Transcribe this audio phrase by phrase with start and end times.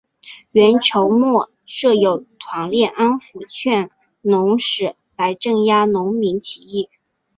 [0.53, 6.89] 元朝末设有团练安辅劝农使来镇压农民起义。